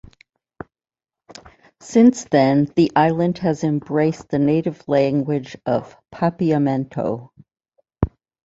Since 1.79 2.23
then, 2.23 2.65
the 2.75 2.91
island 2.95 3.37
has 3.37 3.63
embraced 3.63 4.29
the 4.29 4.39
native 4.39 4.81
language 4.87 5.55
of 5.63 5.95
Papiamento. 6.11 7.29